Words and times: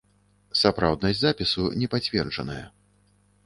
Сапраўднасць 0.61 1.21
запісу 1.25 1.67
не 1.85 1.93
пацверджаная. 1.95 2.61